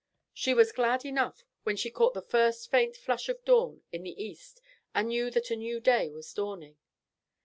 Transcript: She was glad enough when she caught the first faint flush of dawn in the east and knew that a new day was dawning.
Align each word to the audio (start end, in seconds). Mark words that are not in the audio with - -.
She 0.33 0.55
was 0.55 0.71
glad 0.71 1.05
enough 1.05 1.45
when 1.61 1.75
she 1.77 1.91
caught 1.91 2.15
the 2.15 2.23
first 2.23 2.71
faint 2.71 2.97
flush 2.97 3.29
of 3.29 3.45
dawn 3.45 3.83
in 3.91 4.01
the 4.01 4.19
east 4.19 4.59
and 4.95 5.09
knew 5.09 5.29
that 5.29 5.51
a 5.51 5.55
new 5.55 5.79
day 5.79 6.09
was 6.09 6.33
dawning. 6.33 6.79